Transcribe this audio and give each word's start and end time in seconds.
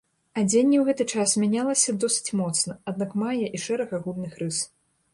Адзенне 0.41 0.77
ў 0.79 0.83
гэты 0.87 1.07
час 1.17 1.35
мянялася 1.43 1.95
досыць 2.05 2.35
моцна, 2.41 2.73
аднак 2.93 3.09
мае 3.27 3.39
і 3.55 3.65
шэраг 3.69 3.99
агульных 4.03 4.33
рыс. 4.45 4.57